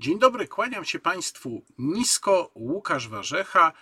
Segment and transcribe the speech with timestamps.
[0.00, 3.72] Dzień dobry, kłaniam się Państwu nisko, Łukasz Warzecha.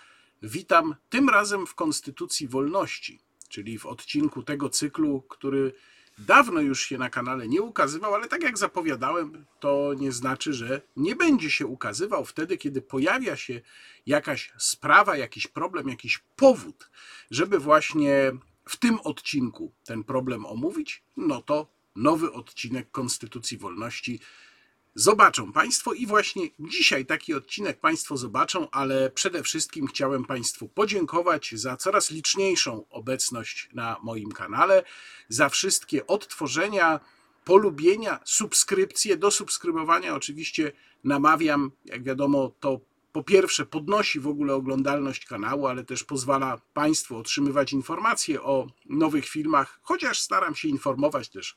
[0.43, 5.73] Witam tym razem w Konstytucji Wolności, czyli w odcinku tego cyklu, który
[6.17, 10.81] dawno już się na kanale nie ukazywał, ale tak jak zapowiadałem, to nie znaczy, że
[10.95, 13.61] nie będzie się ukazywał wtedy, kiedy pojawia się
[14.05, 16.89] jakaś sprawa, jakiś problem, jakiś powód,
[17.31, 18.31] żeby właśnie
[18.65, 24.19] w tym odcinku ten problem omówić, no to nowy odcinek Konstytucji Wolności
[24.99, 31.51] zobaczą Państwo i właśnie dzisiaj taki odcinek Państwo zobaczą, ale przede wszystkim chciałem Państwu podziękować
[31.53, 34.83] za coraz liczniejszą obecność na moim kanale,
[35.29, 36.99] za wszystkie odtworzenia,
[37.45, 39.17] polubienia, subskrypcje.
[39.17, 40.71] Do subskrybowania oczywiście
[41.03, 42.79] namawiam, jak wiadomo, to
[43.11, 49.25] po pierwsze podnosi w ogóle oglądalność kanału, ale też pozwala Państwu otrzymywać informacje o nowych
[49.25, 51.55] filmach, chociaż staram się informować też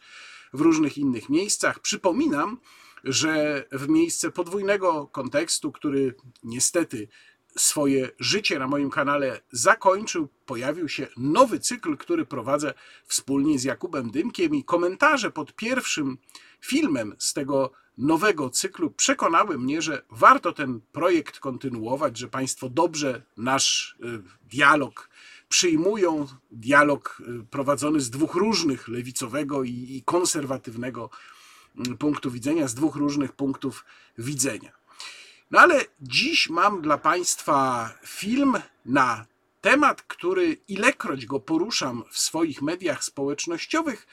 [0.53, 1.81] w różnych innych miejscach.
[1.81, 2.59] Przypominam,
[3.05, 7.09] że w miejsce podwójnego kontekstu, który niestety
[7.57, 12.75] swoje życie na moim kanale zakończył, pojawił się nowy cykl, który prowadzę
[13.07, 16.19] wspólnie z Jakubem Dymkiem i komentarze pod pierwszym
[16.61, 23.23] filmem z tego nowego cyklu przekonały mnie, że warto ten projekt kontynuować, że Państwo dobrze
[23.37, 25.09] nasz y, dialog
[25.49, 31.11] przyjmują, dialog y, prowadzony z dwóch różnych, lewicowego i konserwatywnego
[31.99, 33.85] punktu widzenia, z dwóch różnych punktów
[34.19, 34.73] widzenia.
[35.51, 39.27] No ale dziś mam dla Państwa film na
[39.61, 44.07] temat, który ilekroć go poruszam w swoich mediach społecznościowych,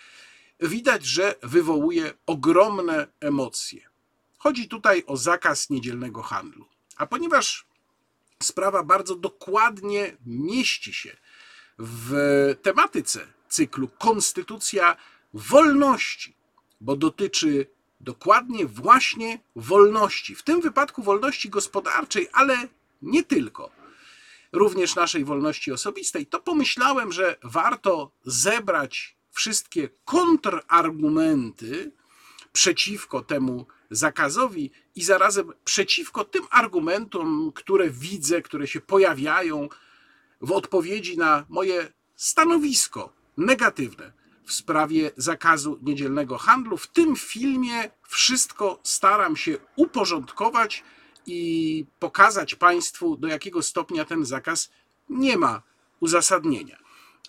[0.60, 3.90] widać, że wywołuje ogromne emocje.
[4.38, 6.66] Chodzi tutaj o zakaz niedzielnego handlu.
[6.98, 7.66] A ponieważ
[8.44, 11.18] sprawa bardzo dokładnie mieści się
[11.80, 12.12] w
[12.62, 14.98] tematyce cyklu Konstytucja
[15.34, 16.36] Wolności,
[16.82, 17.68] bo dotyczy
[18.00, 22.68] dokładnie właśnie wolności, w tym wypadku wolności gospodarczej, ale
[23.02, 23.72] nie tylko,
[24.52, 31.92] również naszej wolności osobistej, to pomyślałem, że warto zebrać wszystkie kontrargumenty
[32.54, 39.70] przeciwko temu zakazowi i zarazem przeciwko tym argumentom, które widzę, które się pojawiają
[40.42, 44.19] w odpowiedzi na moje stanowisko negatywne
[44.50, 46.78] w sprawie zakazu niedzielnego handlu.
[46.78, 50.84] W tym filmie wszystko staram się uporządkować
[51.26, 54.70] i pokazać Państwu, do jakiego stopnia ten zakaz
[55.10, 55.62] nie ma
[56.00, 56.78] uzasadnienia.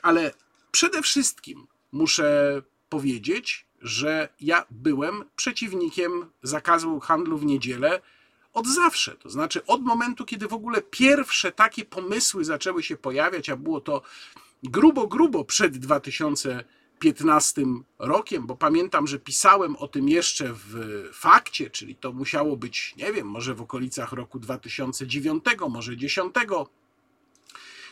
[0.03, 0.33] Ale
[0.71, 8.01] przede wszystkim muszę powiedzieć, że ja byłem przeciwnikiem zakazu handlu w niedzielę
[8.53, 9.17] od zawsze.
[9.17, 13.81] To znaczy od momentu, kiedy w ogóle pierwsze takie pomysły zaczęły się pojawiać, a było
[13.81, 14.03] to
[14.63, 15.79] grubo, grubo przed
[17.01, 17.63] 2015
[17.99, 23.13] rokiem, bo pamiętam, że pisałem o tym jeszcze w fakcie, czyli to musiało być, nie
[23.13, 26.35] wiem, może w okolicach roku 2009, może 10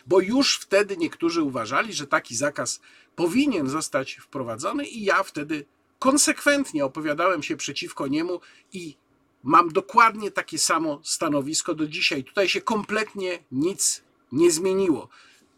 [0.06, 2.80] bo już wtedy niektórzy uważali, że taki zakaz
[3.16, 5.64] powinien zostać wprowadzony, i ja wtedy
[5.98, 8.40] konsekwentnie opowiadałem się przeciwko niemu
[8.72, 8.96] i
[9.42, 12.24] mam dokładnie takie samo stanowisko do dzisiaj.
[12.24, 14.02] Tutaj się kompletnie nic
[14.32, 15.08] nie zmieniło.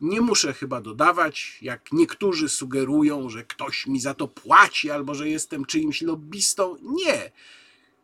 [0.00, 5.28] Nie muszę chyba dodawać, jak niektórzy sugerują, że ktoś mi za to płaci albo że
[5.28, 6.76] jestem czyimś lobbystą.
[6.82, 7.30] Nie.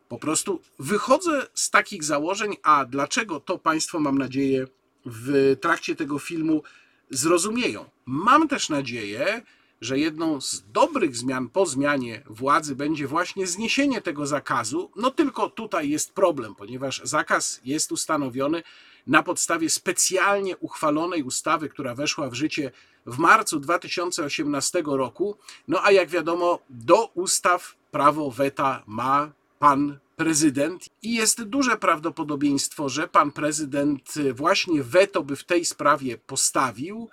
[0.09, 4.67] Po prostu wychodzę z takich założeń, a dlaczego to Państwo, mam nadzieję,
[5.05, 6.63] w trakcie tego filmu
[7.09, 7.85] zrozumieją.
[8.05, 9.41] Mam też nadzieję,
[9.81, 14.91] że jedną z dobrych zmian po zmianie władzy będzie właśnie zniesienie tego zakazu.
[14.95, 18.63] No tylko tutaj jest problem, ponieważ zakaz jest ustanowiony
[19.07, 22.71] na podstawie specjalnie uchwalonej ustawy, która weszła w życie
[23.05, 25.37] w marcu 2018 roku.
[25.67, 32.89] No a jak wiadomo, do ustaw prawo weta ma pan prezydent i jest duże prawdopodobieństwo,
[32.89, 37.09] że pan prezydent właśnie weto by w tej sprawie postawił.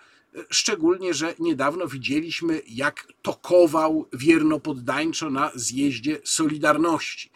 [0.51, 7.31] Szczególnie, że niedawno widzieliśmy, jak tokował wiernopoddańczo na zjeździe Solidarności.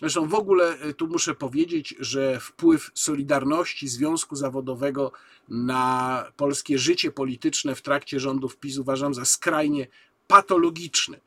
[0.00, 5.12] Zresztą w ogóle e, tu muszę powiedzieć, że wpływ Solidarności Związku Zawodowego
[5.48, 9.86] na polskie życie polityczne w trakcie rządów PiS uważam za skrajnie
[10.26, 11.20] patologiczny.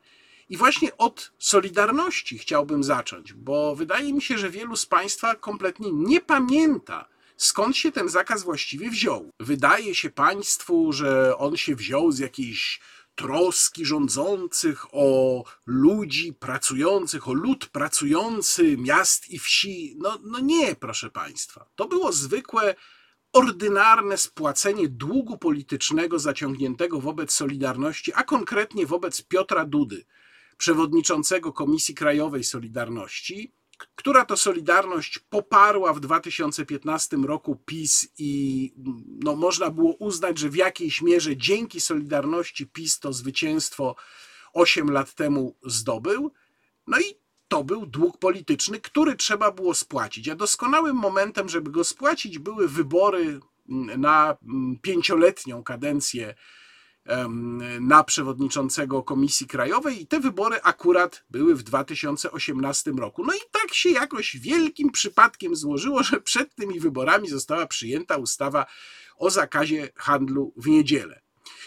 [0.48, 5.92] I właśnie od Solidarności chciałbym zacząć, bo wydaje mi się, że wielu z Państwa kompletnie
[5.92, 9.30] nie pamięta, skąd się ten zakaz właściwie wziął.
[9.40, 12.80] Wydaje się Państwu, że on się wziął z jakiejś
[13.14, 19.96] troski rządzących o ludzi pracujących, o lud pracujący miast i wsi.
[19.98, 21.66] No, no nie, proszę Państwa.
[21.74, 22.74] To było zwykłe,
[23.32, 30.04] ordynarne spłacenie długu politycznego zaciągniętego wobec Solidarności, a konkretnie wobec Piotra Dudy,
[30.56, 33.54] przewodniczącego Komisji Krajowej Solidarności,
[33.94, 38.72] która to Solidarność poparła w 2015 roku PiS i
[39.24, 43.96] no, można było uznać, że w jakiejś mierze dzięki Solidarności PiS to zwycięstwo
[44.52, 46.32] 8 lat temu zdobył.
[46.86, 47.04] No i
[47.48, 50.28] to był dług polityczny, który trzeba było spłacić.
[50.28, 53.40] A doskonałym momentem, żeby go spłacić, były wybory
[53.98, 54.36] na
[54.82, 56.34] pięcioletnią kadencję
[57.80, 63.24] na przewodniczącego Komisji Krajowej i te wybory akurat były w 2018 roku.
[63.26, 68.66] No i tak się jakoś wielkim przypadkiem złożyło, że przed tymi wyborami została przyjęta ustawa
[69.16, 71.20] o zakazie handlu w niedzielę.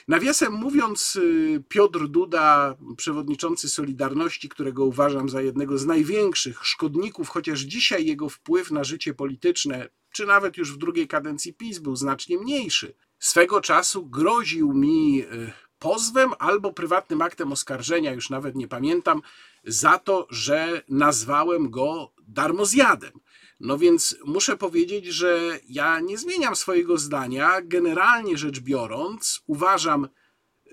[0.07, 7.59] Nawiasem mówiąc, y, Piotr Duda, przewodniczący Solidarności, którego uważam za jednego z największych szkodników, chociaż
[7.59, 12.37] dzisiaj jego wpływ na życie polityczne, czy nawet już w drugiej kadencji PiS był znacznie
[12.37, 19.21] mniejszy, swego czasu groził mi y, pozwem albo prywatnym aktem oskarżenia, już nawet nie pamiętam,
[19.63, 23.11] za to, że nazwałem go darmozjadem.
[23.59, 27.61] No więc muszę powiedzieć, że ja nie zmieniam swojego zdania.
[27.61, 30.07] Generalnie rzecz biorąc, uważam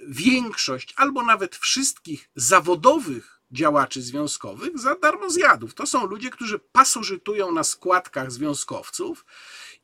[0.08, 5.74] większość albo nawet wszystkich zawodowych działaczy związkowych za darmozjadów.
[5.74, 9.24] To są ludzie, którzy pasożytują na składkach związkowców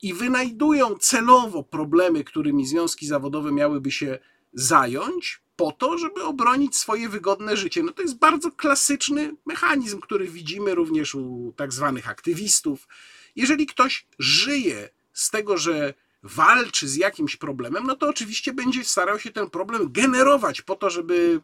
[0.01, 4.19] i wynajdują celowo problemy, którymi związki zawodowe miałyby się
[4.53, 7.83] zająć, po to, żeby obronić swoje wygodne życie.
[7.83, 12.87] No to jest bardzo klasyczny mechanizm, który widzimy również u tak zwanych aktywistów.
[13.35, 15.93] Jeżeli ktoś żyje z tego, że
[16.23, 20.89] walczy z jakimś problemem, no to oczywiście będzie starał się ten problem generować po to,
[20.89, 21.41] żeby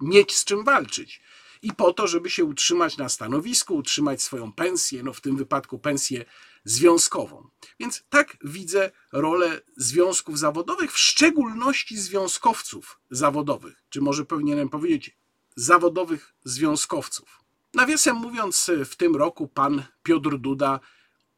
[0.00, 1.20] mieć z czym walczyć
[1.62, 5.78] i po to, żeby się utrzymać na stanowisku, utrzymać swoją pensję, no w tym wypadku
[5.78, 6.24] pensję
[6.70, 7.48] związkową.
[7.80, 15.16] Więc tak widzę rolę związków zawodowych, w szczególności związkowców zawodowych, czy może powinienem powiedzieć
[15.56, 17.38] zawodowych związkowców.
[17.74, 20.80] Nawiasem mówiąc, w tym roku pan Piotr Duda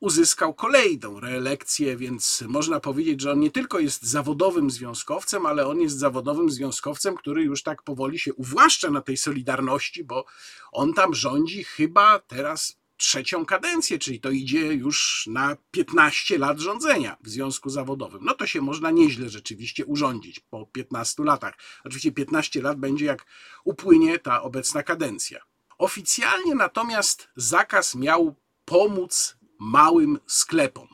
[0.00, 5.80] uzyskał kolejną reelekcję, więc można powiedzieć, że on nie tylko jest zawodowym związkowcem, ale on
[5.80, 10.24] jest zawodowym związkowcem, który już tak powoli się uwłaszcza na tej solidarności, bo
[10.72, 17.16] on tam rządzi chyba teraz trzecią kadencję, czyli to idzie już na 15 lat rządzenia
[17.20, 18.24] w związku zawodowym.
[18.24, 21.54] No to się można nieźle rzeczywiście urządzić po 15 latach.
[21.84, 23.26] Oczywiście 15 lat będzie jak
[23.64, 25.40] upłynie ta obecna kadencja.
[25.78, 30.88] Oficjalnie natomiast zakaz miał pomóc małym sklepom.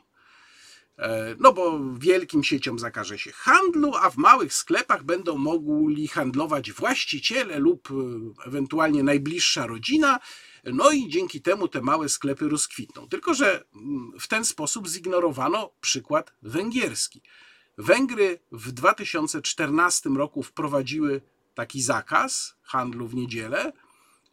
[0.97, 6.71] E, no bo wielkim sieciom zakaże się handlu, a w małych sklepach będą mogli handlować
[6.71, 7.93] właściciele lub e,
[8.47, 10.19] ewentualnie najbliższa rodzina,
[10.63, 13.09] no i dzięki temu te małe sklepy rozkwitną.
[13.09, 17.21] Tylko, że mm, w ten sposób zignorowano przykład węgierski.
[17.77, 21.21] Węgry w 2014 roku wprowadziły
[21.53, 23.73] taki zakaz handlu w niedzielę,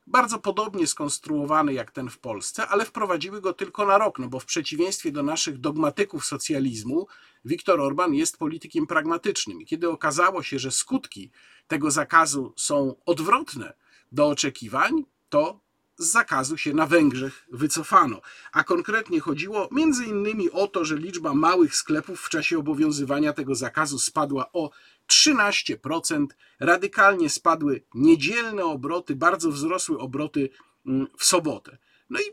[0.06, 4.40] bardzo podobnie skonstruowany jak ten w Polsce, ale wprowadziły go tylko na rok, no bo
[4.40, 7.06] w przeciwieństwie do naszych dogmatyków socjalizmu,
[7.44, 9.60] Viktor Orban jest politykiem pragmatycznym.
[9.60, 11.30] I kiedy okazało się, że skutki
[11.66, 13.74] tego zakazu są odwrotne
[14.12, 15.64] do oczekiwań, to
[15.98, 18.20] z zakazu się na Węgrzech wycofano.
[18.52, 23.54] A konkretnie chodziło między innymi o to, że liczba małych sklepów w czasie obowiązywania tego
[23.54, 24.70] zakazu spadła o
[25.12, 26.26] 13%.
[26.60, 30.50] Radykalnie spadły niedzielne obroty, bardzo wzrosły obroty
[30.86, 31.78] mm, w sobotę.
[32.10, 32.24] No i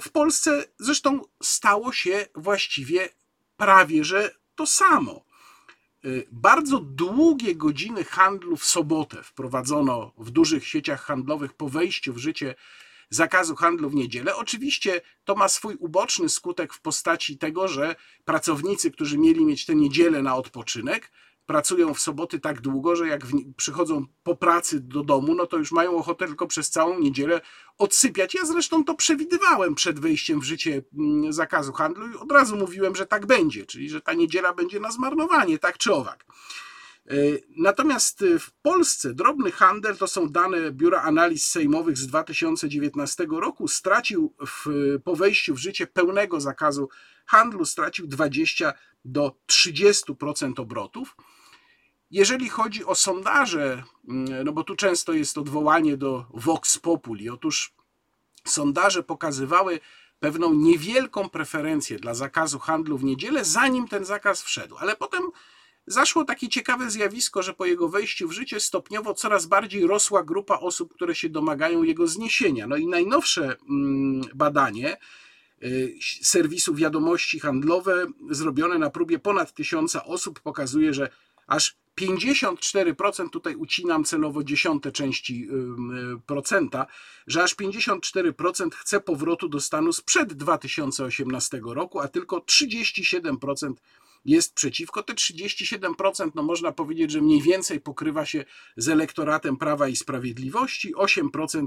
[0.00, 3.08] w Polsce zresztą stało się właściwie
[3.56, 5.24] prawie że to samo.
[6.04, 12.18] Y, bardzo długie godziny handlu w sobotę wprowadzono w dużych sieciach handlowych po wejściu w
[12.18, 12.54] życie
[13.10, 14.36] zakazu handlu w niedzielę.
[14.36, 19.74] Oczywiście to ma swój uboczny skutek w postaci tego, że pracownicy, którzy mieli mieć tę
[19.74, 21.10] niedzielę na odpoczynek,
[21.46, 23.22] pracują w soboty tak długo, że jak
[23.56, 27.40] przychodzą po pracy do domu, no to już mają ochotę tylko przez całą niedzielę
[27.78, 28.34] odsypiać.
[28.34, 32.96] Ja zresztą to przewidywałem przed wejściem w życie mm, zakazu handlu i od razu mówiłem,
[32.96, 36.24] że tak będzie, czyli że ta niedziela będzie na zmarnowanie, tak czy owak.
[37.08, 37.14] E,
[37.56, 44.34] natomiast w Polsce drobny handel, to są dane Biura Analiz Sejmowych z 2019 roku, stracił
[44.46, 44.66] w,
[45.04, 46.88] po wejściu w życie pełnego zakazu
[47.26, 48.72] handlu, stracił 20
[49.04, 51.16] do 30% obrotów.
[52.10, 57.72] Jeżeli chodzi o sondaże, mm, no bo tu często jest odwołanie do Vox Populi, otóż
[58.44, 59.80] sondaże pokazywały
[60.20, 65.22] pewną niewielką preferencję dla zakazu handlu w niedzielę, zanim ten zakaz wszedł, ale potem
[65.86, 70.58] zaszło takie ciekawe zjawisko, że po jego wejściu w życie stopniowo coraz bardziej rosła grupa
[70.58, 72.66] osób, które się domagają jego zniesienia.
[72.66, 74.96] No i najnowsze mm, badanie
[75.62, 81.08] y, serwisu wiadomości handlowe zrobione na próbie ponad tysiąca osób pokazuje, że
[81.46, 85.48] aż 54%, tutaj ucinam celowo dziesiąte części
[86.14, 86.86] y, procenta,
[87.26, 93.72] że aż 54% chce powrotu do stanu sprzed 2018 roku, a tylko 37%
[94.26, 95.02] jest przeciwko.
[95.02, 98.44] Te 37%, no można powiedzieć, że mniej więcej pokrywa się
[98.76, 101.66] z elektoratem Prawa i Sprawiedliwości, 8%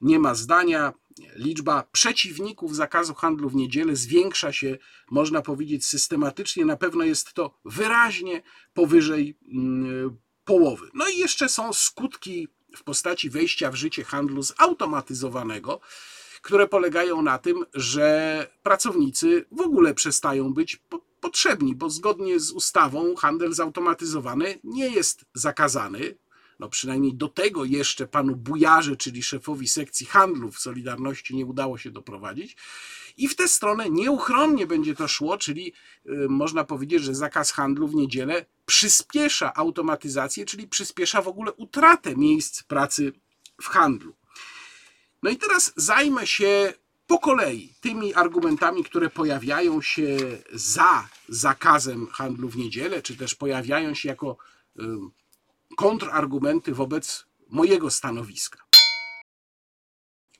[0.00, 0.92] nie ma zdania.
[1.36, 4.78] Liczba przeciwników zakazu handlu w niedzielę zwiększa się,
[5.10, 6.64] można powiedzieć, systematycznie.
[6.64, 8.42] Na pewno jest to wyraźnie
[8.74, 10.90] powyżej mm, połowy.
[10.94, 15.80] No i jeszcze są skutki w postaci wejścia w życie handlu zautomatyzowanego,
[16.42, 20.76] które polegają na tym, że pracownicy w ogóle przestają być
[21.20, 26.18] potrzebni, bo zgodnie z ustawą handel zautomatyzowany nie jest zakazany.
[26.58, 31.78] No przynajmniej do tego jeszcze panu Bujarze, czyli szefowi sekcji handlu w Solidarności nie udało
[31.78, 32.56] się doprowadzić.
[33.16, 35.72] I w tę stronę nieuchronnie będzie to szło, czyli
[36.04, 42.16] yy, można powiedzieć, że zakaz handlu w niedzielę przyspiesza automatyzację, czyli przyspiesza w ogóle utratę
[42.16, 43.12] miejsc pracy
[43.62, 44.14] w handlu.
[45.22, 46.74] No i teraz zajmę się
[47.08, 50.16] po kolei tymi argumentami, które pojawiają się
[50.52, 54.36] za zakazem handlu w niedzielę, czy też pojawiają się jako
[55.76, 58.58] kontrargumenty wobec mojego stanowiska.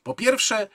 [0.02, 0.68] Po pierwsze,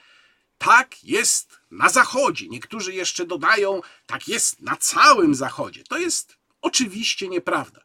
[0.57, 2.49] tak jest na Zachodzie.
[2.49, 5.83] Niektórzy jeszcze dodają, tak jest na całym Zachodzie.
[5.83, 7.81] To jest oczywiście nieprawda.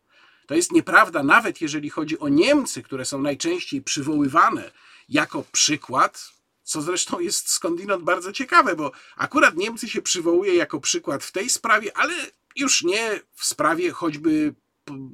[0.46, 4.70] To jest nieprawda nawet jeżeli chodzi o Niemcy, które są najczęściej przywoływane
[5.08, 6.37] jako przykład
[6.68, 11.50] co zresztą jest skądinąd bardzo ciekawe, bo akurat Niemcy się przywołuje jako przykład w tej
[11.50, 12.14] sprawie, ale
[12.56, 14.54] już nie w sprawie choćby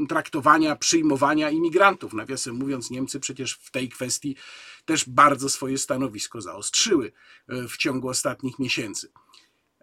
[0.08, 2.12] traktowania, przyjmowania imigrantów.
[2.12, 4.36] Nawiasem mówiąc, Niemcy przecież w tej kwestii
[4.84, 7.12] też bardzo swoje stanowisko zaostrzyły
[7.48, 9.12] e, w ciągu ostatnich miesięcy.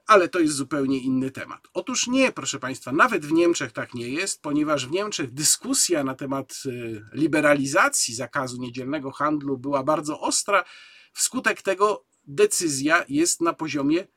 [0.08, 1.68] Ale to jest zupełnie inny temat.
[1.74, 6.16] Otóż nie, proszę Państwa, nawet w Niemczech tak nie jest, ponieważ w Niemczech dyskusja na
[6.16, 6.70] temat e,
[7.14, 10.64] liberalizacji zakazu niedzielnego handlu była bardzo ostra
[11.14, 14.08] Wskutek tego decyzja jest na poziomie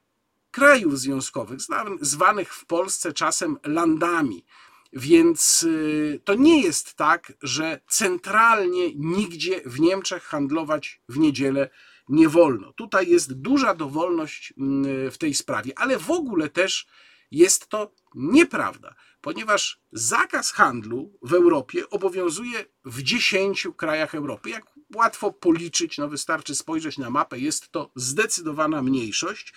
[0.51, 1.59] krajów związkowych,
[2.01, 4.45] zwanych w Polsce czasem landami.
[4.93, 11.71] Więc y, to nie jest tak, że centralnie nigdzie w Niemczech handlować w niedzielę
[12.09, 12.73] nie wolno.
[12.73, 16.87] Tutaj jest duża dowolność mm, w tej sprawie, ale w ogóle też
[17.31, 24.51] jest to nieprawda, ponieważ zakaz handlu w Europie obowiązuje w 10 krajach Europy.
[24.51, 29.55] Jak łatwo policzyć, no wystarczy spojrzeć na mapę, jest to zdecydowana mniejszość.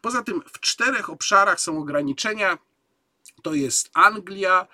[0.00, 2.58] Poza tym w czterech obszarach są ograniczenia.
[3.42, 4.66] To jest Anglia,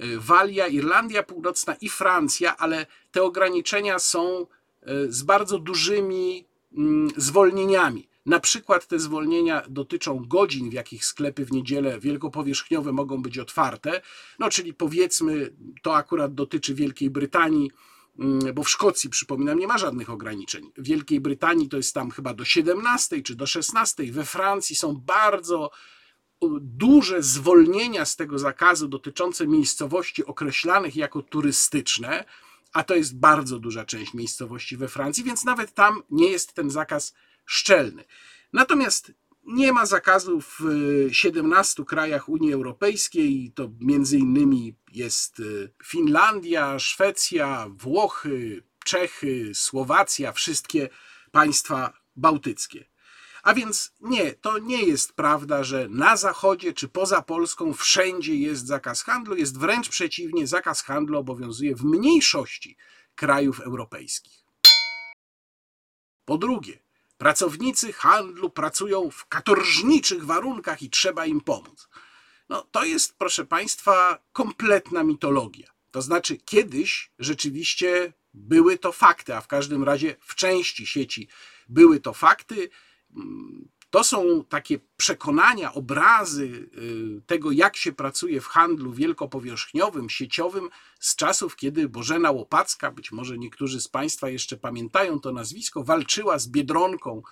[0.00, 4.46] y, Walia, Irlandia Północna i Francja, ale te ograniczenia są
[4.88, 6.44] y, z bardzo dużymi
[6.76, 8.08] mm, zwolnieniami.
[8.26, 14.00] Na przykład te zwolnienia dotyczą godzin, w jakich sklepy w niedzielę wielkopowierzchniowe mogą być otwarte.
[14.38, 17.70] No, czyli powiedzmy, to akurat dotyczy Wielkiej Brytanii,
[18.54, 20.72] bo w Szkocji, przypominam, nie ma żadnych ograniczeń.
[20.76, 24.12] W Wielkiej Brytanii to jest tam chyba do 17 czy do 16.
[24.12, 25.70] We Francji są bardzo
[26.60, 32.24] duże zwolnienia z tego zakazu dotyczące miejscowości określanych jako turystyczne,
[32.72, 36.70] a to jest bardzo duża część miejscowości we Francji, więc nawet tam nie jest ten
[36.70, 38.04] zakaz szczelny.
[38.52, 39.12] Natomiast
[39.46, 40.60] nie ma zakazu w
[41.12, 50.88] 17 krajach Unii Europejskiej, to między innymi jest y, Finlandia, Szwecja, Włochy, Czechy, Słowacja, wszystkie
[51.32, 52.84] państwa bałtyckie.
[53.42, 58.66] A więc nie, to nie jest prawda, że na Zachodzie czy poza Polską wszędzie jest
[58.66, 59.36] zakaz handlu.
[59.36, 62.76] Jest wręcz przeciwnie, zakaz handlu obowiązuje w mniejszości
[63.14, 64.44] krajów europejskich.
[66.24, 66.85] Po drugie,
[67.18, 71.88] Pracownicy handlu pracują w katorżniczych warunkach i trzeba im pomóc.
[72.48, 75.70] No, to jest, proszę Państwa, kompletna mitologia.
[75.90, 81.28] To znaczy, kiedyś rzeczywiście były to fakty, a w każdym razie w części sieci
[81.68, 82.70] były to fakty.
[83.96, 90.68] To są takie przekonania, obrazy y, tego, jak się pracuje w handlu wielkopowierzchniowym, sieciowym
[91.00, 96.38] z czasów, kiedy Bożena Łopacka, być może niektórzy z Państwa jeszcze pamiętają to nazwisko, walczyła
[96.38, 97.22] z Biedronką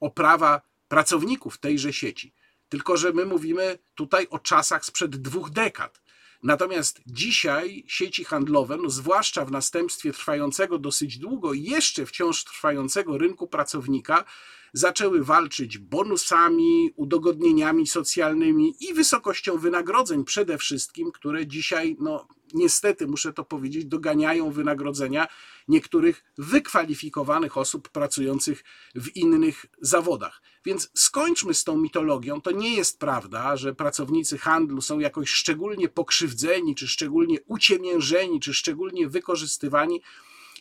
[0.00, 2.34] o prawa pracowników tejże sieci.
[2.68, 6.02] Tylko, że my mówimy tutaj o czasach sprzed dwóch dekad.
[6.42, 13.18] Natomiast dzisiaj sieci handlowe, no zwłaszcza w następstwie trwającego dosyć długo i jeszcze wciąż trwającego
[13.18, 14.24] rynku pracownika,
[14.72, 23.32] zaczęły walczyć bonusami, udogodnieniami socjalnymi i wysokością wynagrodzeń przede wszystkim, które dzisiaj no, niestety muszę
[23.32, 25.26] to powiedzieć, doganiają wynagrodzenia
[25.68, 28.64] niektórych wykwalifikowanych osób pracujących
[28.94, 30.42] w innych zawodach.
[30.64, 32.40] Więc skończmy z tą mitologią.
[32.40, 38.54] To nie jest prawda, że pracownicy handlu są jakoś szczególnie pokrzywdzeni, czy szczególnie uciemiężeni, czy
[38.54, 40.02] szczególnie wykorzystywani.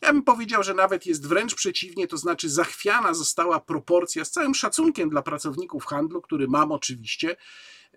[0.01, 4.55] Ja bym powiedział, że nawet jest wręcz przeciwnie, to znaczy zachwiana została proporcja, z całym
[4.55, 7.36] szacunkiem dla pracowników handlu, który mam oczywiście,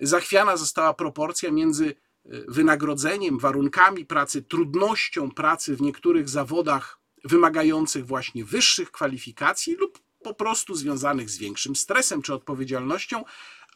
[0.00, 8.44] zachwiana została proporcja między e, wynagrodzeniem, warunkami pracy, trudnością pracy w niektórych zawodach wymagających właśnie
[8.44, 13.24] wyższych kwalifikacji lub po prostu związanych z większym stresem czy odpowiedzialnością,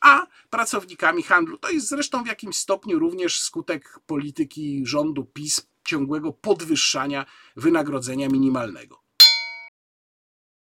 [0.01, 1.59] a pracownikami handlu.
[1.59, 7.27] To jest zresztą w jakimś stopniu również skutek polityki rządu PiS ciągłego podwyższania
[7.57, 9.03] wynagrodzenia minimalnego.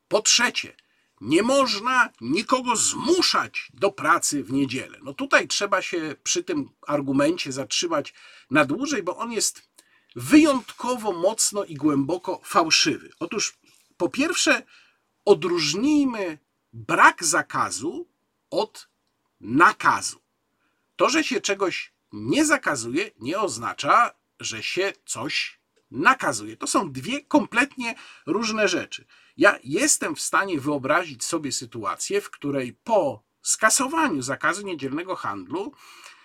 [0.08, 0.76] Po trzecie,
[1.20, 4.98] nie można nikogo zmuszać do pracy w niedzielę.
[5.02, 8.14] No tutaj trzeba się przy tym argumencie zatrzymać
[8.50, 9.62] na dłużej, bo on jest
[10.16, 13.10] wyjątkowo mocno i głęboko fałszywy.
[13.20, 13.58] Otóż
[13.96, 14.62] po pierwsze,
[15.24, 16.38] odróżnijmy
[16.72, 18.08] brak zakazu
[18.50, 18.88] od
[19.40, 20.20] nakazu.
[20.96, 24.14] To, że się czegoś nie zakazuje, nie oznacza,
[24.44, 26.56] że się coś nakazuje.
[26.56, 27.94] To są dwie kompletnie
[28.26, 29.06] różne rzeczy.
[29.36, 35.72] Ja jestem w stanie wyobrazić sobie sytuację, w której po skasowaniu zakazu niedzielnego handlu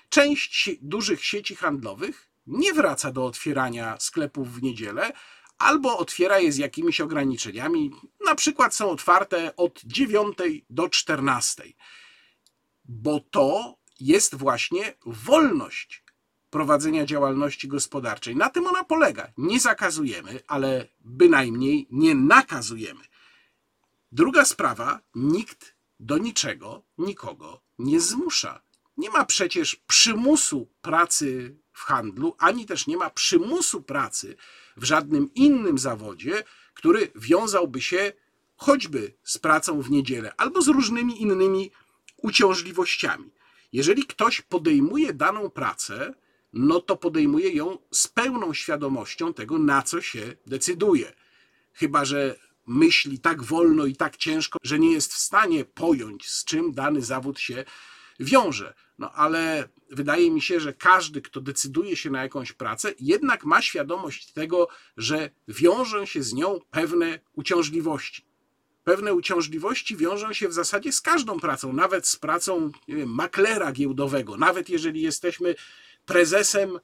[0.10, 5.12] część dużych sieci handlowych nie wraca do otwierania sklepów w niedzielę,
[5.58, 7.92] albo otwiera je z jakimiś ograniczeniami.
[8.26, 10.38] Na przykład są otwarte od 9
[10.70, 11.64] do 14,
[12.86, 16.04] bo to jest właśnie wolność
[16.50, 18.36] prowadzenia działalności gospodarczej.
[18.36, 19.32] Na tym ona polega.
[19.38, 23.01] Nie zakazujemy, ale bynajmniej nie nakazujemy.
[24.12, 28.62] Druga sprawa, nikt do niczego nikogo nie zmusza.
[28.98, 34.36] Nie ma przecież przymusu pracy w handlu, ani też nie ma przymusu pracy
[34.77, 38.13] w żadnym innym zawodzie, który wiązałby się
[38.56, 41.72] choćby z pracą w niedzielę albo z różnymi innymi
[42.18, 43.32] uciążliwościami.
[43.74, 46.13] Jeżeli ktoś podejmuje daną pracę,
[46.54, 51.13] no to podejmuje ją z pełną świadomością tego, na co się decyduje.
[51.74, 52.36] Chyba, że
[52.68, 57.01] myśli tak wolno i tak ciężko, że nie jest w stanie pojąć, z czym dany
[57.01, 57.66] zawód się
[58.20, 58.74] wiąże.
[58.98, 63.62] No ale wydaje mi się, że każdy, kto decyduje się na jakąś pracę, jednak ma
[63.62, 68.25] świadomość tego, że wiążą się z nią pewne uciążliwości.
[68.83, 74.38] Pewne uciążliwości wiążą się w zasadzie z każdą pracą, nawet z pracą wiem, maklera giełdowego,
[74.38, 75.55] nawet jeżeli jesteśmy
[76.07, 76.79] prezesem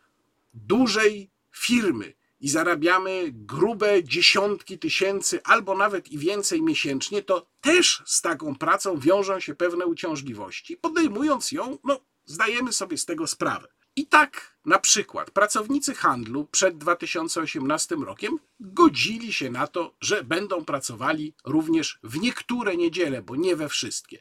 [0.54, 8.22] dużej firmy i zarabiamy grube dziesiątki tysięcy albo nawet i więcej miesięcznie, to też z
[8.22, 10.78] taką pracą wiążą się pewne uciążliwości.
[10.78, 13.68] Podejmując ją, no, zdajemy sobie z tego sprawę.
[13.96, 20.66] I tak na przykład pracownicy handlu przed 2018 rokiem godzili się na to, że będą
[20.66, 24.20] pracowali również w niektóre niedziele, bo nie we wszystkie.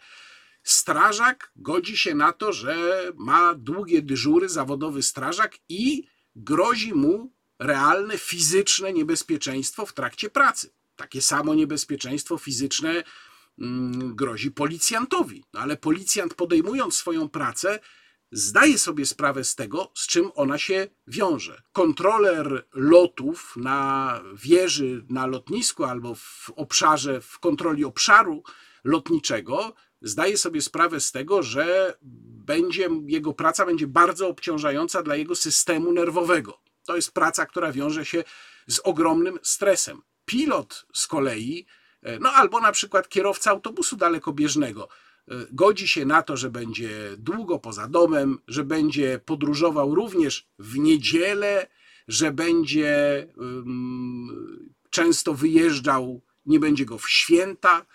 [0.63, 8.19] Strażak godzi się na to, że ma długie dyżury, zawodowy strażak i grozi mu realne
[8.19, 10.75] fizyczne niebezpieczeństwo w trakcie pracy.
[10.97, 13.05] Takie samo niebezpieczeństwo fizyczne
[13.59, 15.45] mm, grozi policjantowi.
[15.53, 17.79] No ale policjant podejmując swoją pracę,
[18.33, 21.63] zdaje sobie sprawę z tego, z czym ona się wiąże.
[21.73, 28.43] Kontroler lotów na wieży, na lotnisku albo w obszarze, w kontroli obszaru
[28.85, 31.97] lotniczego zdaje sobie sprawę z tego, że
[32.47, 36.59] będzie, jego praca będzie bardzo obciążająca dla jego systemu nerwowego.
[36.87, 38.25] To jest praca, która wiąże się
[38.67, 40.03] z ogromnym stresem.
[40.25, 41.67] Pilot z kolei,
[42.03, 44.89] e, no albo na przykład kierowca autobusu dalekobieżnego,
[45.29, 50.79] e, godzi się na to, że będzie długo poza domem, że będzie podróżował również w
[50.79, 51.67] niedzielę,
[52.09, 57.87] że będzie um, często wyjeżdżał, nie będzie go w święta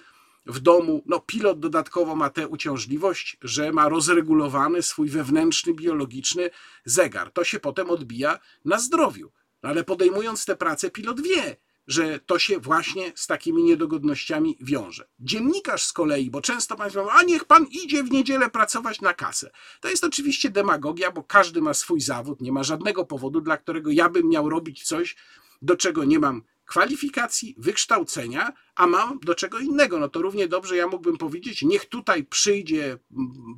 [0.48, 1.04] w domu.
[1.06, 6.50] No, pilot dodatkowo ma tę uciążliwość, że ma rozregulowany swój wewnętrzny, biologiczny
[6.86, 7.32] zegar.
[7.32, 9.32] To się potem odbija na zdrowiu.
[9.64, 11.58] No, ale podejmując tę pracę, pilot wie,
[11.88, 15.08] że to się właśnie z takimi niedogodnościami wiąże.
[15.20, 19.14] Dziennikarz z kolei, bo często państwo mówią, a niech pan idzie w niedzielę pracować na
[19.14, 19.52] kasę.
[19.82, 23.92] To jest oczywiście demagogia, bo każdy ma swój zawód, nie ma żadnego powodu, dla którego
[23.92, 25.16] ja bym miał robić coś,
[25.62, 30.00] do czego nie mam kwalifikacji, wykształcenia, a mam do czego innego.
[30.00, 32.98] No to równie dobrze ja mógłbym powiedzieć, niech tutaj przyjdzie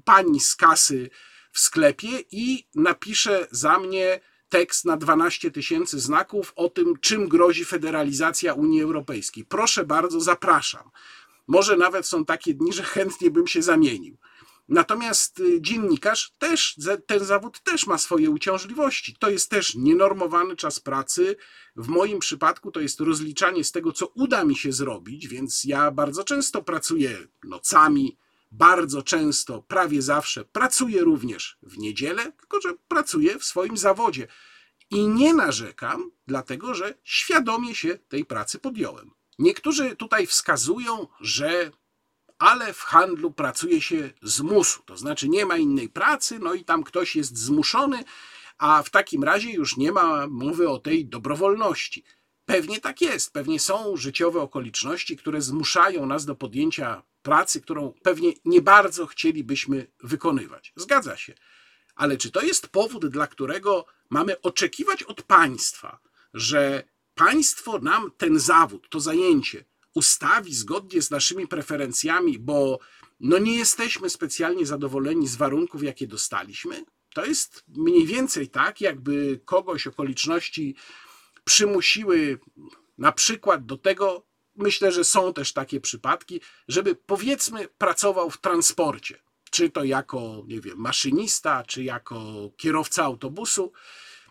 [0.05, 1.09] pani z kasy
[1.51, 4.19] w sklepie i napisze za mnie
[4.49, 9.45] tekst na 12 tysięcy znaków o tym, czym grozi federalizacja Unii Europejskiej.
[9.45, 10.91] Proszę bardzo, zapraszam.
[11.47, 14.17] Może nawet są takie dni, że chętnie bym się zamienił.
[14.69, 19.15] Natomiast y, dziennikarz też, ten zawód też ma swoje uciążliwości.
[19.19, 21.35] To jest też nienormowany czas pracy.
[21.75, 25.91] W moim przypadku to jest rozliczanie z tego, co uda mi się zrobić, więc ja
[25.91, 28.17] bardzo często pracuję nocami,
[28.51, 34.27] bardzo często, prawie zawsze pracuję również w niedzielę, tylko że pracuję w swoim zawodzie.
[34.91, 39.11] I nie narzekam, dlatego że świadomie się tej pracy podjąłem.
[39.39, 41.71] Niektórzy tutaj wskazują, że
[42.39, 46.63] ale w handlu pracuje się z musu, to znaczy nie ma innej pracy, no i
[46.63, 48.03] tam ktoś jest zmuszony,
[48.57, 52.03] a w takim razie już nie ma mowy o tej dobrowolności.
[52.45, 58.33] Pewnie tak jest, pewnie są życiowe okoliczności, które zmuszają nas do podjęcia pracy, którą pewnie
[58.45, 60.73] nie bardzo chcielibyśmy wykonywać.
[60.75, 61.33] Zgadza się.
[61.95, 65.99] Ale czy to jest powód, dla którego mamy oczekiwać od państwa,
[66.33, 66.83] że
[67.15, 72.79] państwo nam ten zawód, to zajęcie ustawi zgodnie z naszymi preferencjami, bo
[73.19, 76.85] no nie jesteśmy specjalnie zadowoleni z warunków, jakie dostaliśmy?
[77.13, 80.75] To jest mniej więcej tak, jakby kogoś okoliczności
[81.43, 82.39] przymusiły
[82.97, 84.25] na przykład do tego,
[84.55, 89.19] myślę, że są też takie przypadki, żeby powiedzmy pracował w transporcie,
[89.51, 93.71] czy to jako, nie wiem, maszynista, czy jako kierowca autobusu.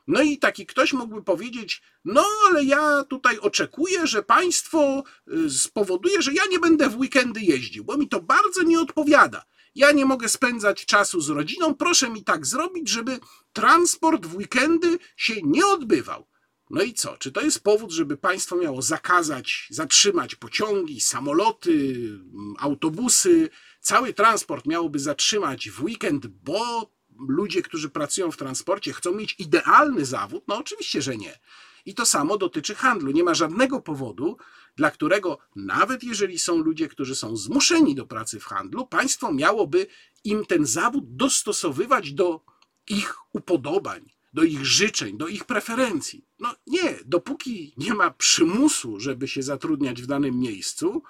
[0.08, 6.22] No i taki ktoś mógłby powiedzieć: No, ale ja tutaj oczekuję, że państwo y, spowoduje,
[6.22, 9.44] że ja nie będę w weekendy jeździł, bo mi to bardzo nie odpowiada.
[9.74, 11.74] Ja nie mogę spędzać czasu z rodziną.
[11.74, 13.20] Proszę mi tak zrobić, żeby
[13.52, 16.26] transport w weekendy się nie odbywał.
[16.70, 17.16] No i co?
[17.16, 22.10] Czy to jest powód, żeby państwo miało zakazać, zatrzymać pociągi, samoloty,
[22.58, 23.48] autobusy,
[23.80, 26.90] cały transport miałoby zatrzymać w weekend, bo
[27.28, 30.44] ludzie, którzy pracują w transporcie, chcą mieć idealny zawód?
[30.48, 31.38] No oczywiście, że nie.
[31.86, 33.10] I to samo dotyczy handlu.
[33.10, 34.36] Nie ma żadnego powodu,
[34.76, 39.86] dla którego, nawet jeżeli są ludzie, którzy są zmuszeni do pracy w handlu, państwo miałoby
[40.24, 42.40] im ten zawód dostosowywać do
[42.88, 46.24] ich upodobań, do ich życzeń, do ich preferencji.
[46.38, 51.02] No nie, dopóki nie ma przymusu, żeby się zatrudniać w danym miejscu,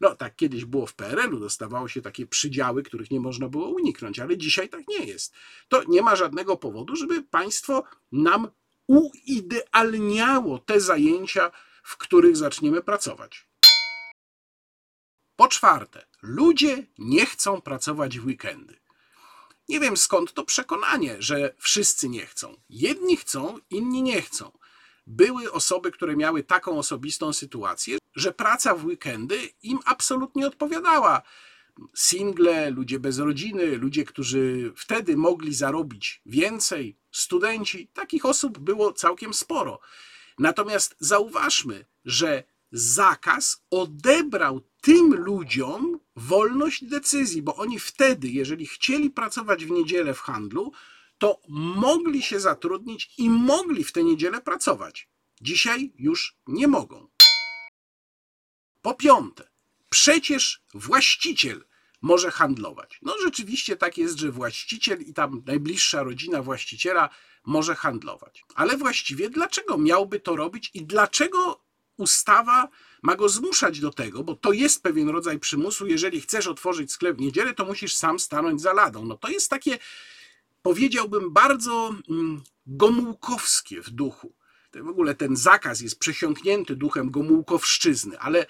[0.00, 4.18] no tak kiedyś było w PRL-u, dostawało się takie przydziały, których nie można było uniknąć,
[4.18, 5.34] ale dzisiaj tak nie jest.
[5.68, 8.48] To nie ma żadnego powodu, żeby państwo nam
[8.86, 11.50] uidealniało te zajęcia,
[11.82, 13.48] w których zaczniemy pracować.
[15.36, 18.78] Po czwarte, ludzie nie chcą pracować w weekendy.
[19.68, 22.56] Nie wiem skąd to przekonanie, że wszyscy nie chcą.
[22.70, 24.58] Jedni chcą, inni nie chcą.
[25.06, 31.22] Były osoby, które miały taką osobistą sytuację, że praca w weekendy im absolutnie odpowiadała.
[31.96, 39.34] Single, ludzie bez rodziny, ludzie, którzy wtedy mogli zarobić więcej, studenci, takich osób było całkiem
[39.34, 39.80] sporo.
[40.38, 49.64] Natomiast zauważmy, że zakaz odebrał tym ludziom wolność decyzji, bo oni wtedy, jeżeli chcieli pracować
[49.64, 50.72] w niedzielę w handlu,
[51.18, 55.08] to mogli się zatrudnić i mogli w tę niedzielę pracować.
[55.40, 57.08] Dzisiaj już nie mogą.
[58.88, 59.48] Po piąte,
[59.90, 61.64] przecież właściciel
[62.02, 62.98] może handlować.
[63.02, 67.08] No rzeczywiście tak jest, że właściciel i tam najbliższa rodzina właściciela
[67.44, 68.44] może handlować.
[68.54, 71.60] Ale właściwie dlaczego miałby to robić i dlaczego
[71.96, 72.68] ustawa
[73.02, 75.86] ma go zmuszać do tego, bo to jest pewien rodzaj przymusu.
[75.86, 79.04] Jeżeli chcesz otworzyć sklep w niedzielę, to musisz sam stanąć za ladą.
[79.04, 79.78] No to jest takie,
[80.62, 84.38] powiedziałbym, bardzo mm, gomułkowskie w duchu.
[84.74, 88.46] W ogóle ten zakaz jest przesiąknięty duchem gomułkowszczyzny, ale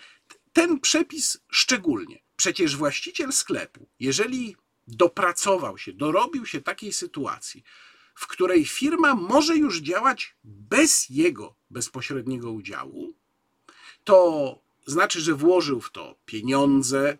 [0.58, 2.22] ten przepis szczególnie.
[2.36, 7.64] Przecież właściciel sklepu, jeżeli dopracował się, dorobił się takiej sytuacji,
[8.14, 13.14] w której firma może już działać bez jego bezpośredniego udziału,
[14.04, 17.18] to znaczy, że włożył w to pieniądze,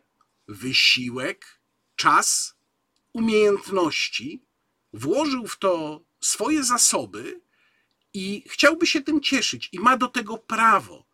[0.48, 1.60] wysiłek,
[1.96, 2.54] czas,
[3.12, 4.42] umiejętności,
[4.92, 7.40] włożył w to swoje zasoby
[8.14, 11.07] i chciałby się tym cieszyć i ma do tego prawo.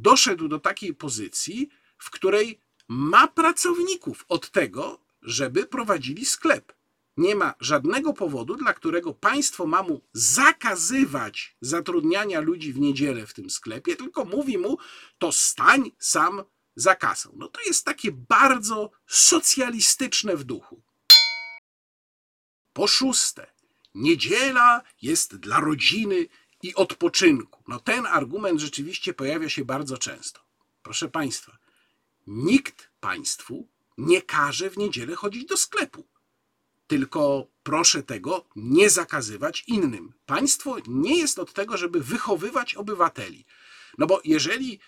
[0.00, 6.72] Doszedł do takiej pozycji, w której ma pracowników od tego, żeby prowadzili sklep.
[7.16, 13.34] Nie ma żadnego powodu, dla którego państwo ma mu zakazywać zatrudniania ludzi w niedzielę w
[13.34, 14.78] tym sklepie, tylko mówi mu,
[15.18, 16.42] to stań sam
[16.76, 17.32] za kasą.
[17.36, 20.82] No to jest takie bardzo socjalistyczne w duchu.
[22.72, 23.52] Po szóste,
[23.94, 26.28] niedziela jest dla rodziny
[26.62, 27.62] i odpoczynku.
[27.68, 30.40] No ten argument rzeczywiście pojawia się bardzo często.
[30.82, 31.58] Proszę Państwa,
[32.26, 33.68] nikt Państwu
[33.98, 36.04] nie każe w niedzielę chodzić do sklepu.
[36.86, 40.12] Tylko proszę tego nie zakazywać innym.
[40.26, 43.44] Państwo nie jest od tego, żeby wychowywać obywateli.
[43.98, 44.80] No bo jeżeli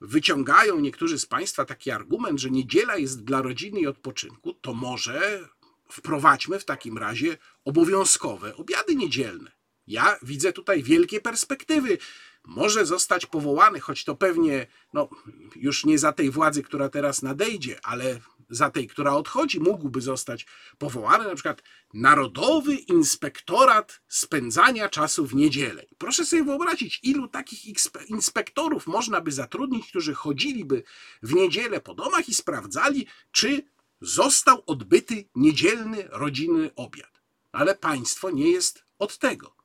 [0.00, 5.48] wyciągają niektórzy z Państwa taki argument, że niedziela jest dla rodziny i odpoczynku, to może
[5.90, 9.52] wprowadźmy w takim razie obowiązkowe obiady niedzielne.
[9.92, 11.98] Ja widzę tutaj wielkie perspektywy.
[12.44, 15.08] Może zostać powołany, choć to pewnie no,
[15.56, 20.46] już nie za tej władzy, która teraz nadejdzie, ale za tej, która odchodzi, mógłby zostać
[20.78, 21.62] powołany na przykład
[21.94, 25.84] Narodowy Inspektorat Spędzania Czasu w Niedzielę.
[25.98, 30.82] Proszę sobie wyobrazić, ilu takich inspe- inspektorów można by zatrudnić, którzy chodziliby
[31.22, 33.62] w niedzielę po domach i sprawdzali, czy
[34.00, 37.22] został odbyty niedzielny rodzinny obiad.
[37.52, 39.61] Ale państwo nie jest od tego.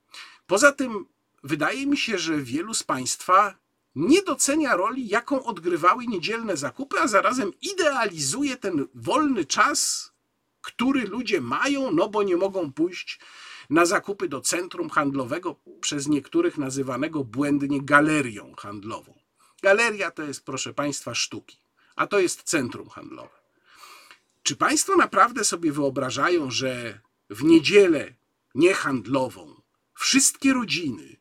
[0.48, 1.06] Poza tym
[1.44, 3.56] wydaje mi się, że wielu z Państwa
[3.96, 10.12] nie docenia roli, jaką odgrywały niedzielne zakupy, a zarazem idealizuje ten wolny czas,
[10.62, 13.20] który ludzie mają, no bo nie mogą pójść
[13.70, 19.14] na zakupy do centrum handlowego, przez niektórych nazywanego błędnie galerią handlową.
[19.62, 21.58] Galeria to jest, proszę Państwa, sztuki,
[21.96, 23.38] a to jest centrum handlowe.
[24.44, 28.14] Czy Państwo naprawdę sobie wyobrażają, że w niedzielę
[28.56, 29.57] niehandlową
[29.98, 31.18] wszystkie rodziny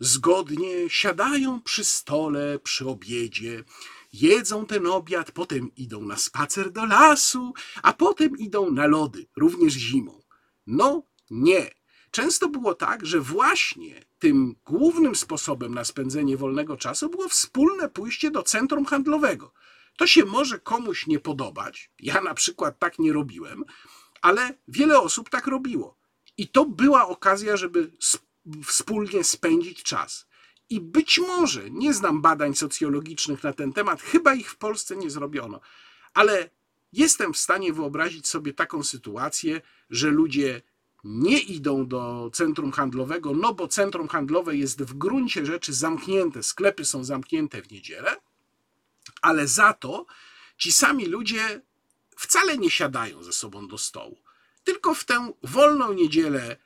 [0.00, 3.64] zgodnie siadają przy stole, przy obiedzie,
[4.12, 9.72] jedzą ten obiad, potem idą na spacer do lasu, a potem idą na lody, również
[9.72, 10.22] zimą.
[10.66, 11.70] No nie.
[12.10, 18.30] Często było tak, że właśnie tym głównym sposobem na spędzenie wolnego czasu było wspólne pójście
[18.30, 19.52] do centrum handlowego.
[19.96, 21.90] To się może komuś nie podobać.
[21.98, 23.64] Ja na przykład tak nie robiłem,
[24.22, 25.99] ale wiele osób tak robiło.
[26.40, 27.92] I to była okazja, żeby
[28.64, 30.26] wspólnie spędzić czas.
[30.70, 35.10] I być może, nie znam badań socjologicznych na ten temat, chyba ich w Polsce nie
[35.10, 35.60] zrobiono,
[36.14, 36.50] ale
[36.92, 40.62] jestem w stanie wyobrazić sobie taką sytuację, że ludzie
[41.04, 46.84] nie idą do centrum handlowego, no bo centrum handlowe jest w gruncie rzeczy zamknięte, sklepy
[46.84, 48.16] są zamknięte w niedzielę,
[49.22, 50.06] ale za to
[50.58, 51.62] ci sami ludzie
[52.16, 54.29] wcale nie siadają ze sobą do stołu.
[54.64, 56.56] Tylko w tę wolną niedzielę